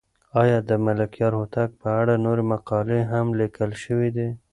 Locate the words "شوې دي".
3.83-4.29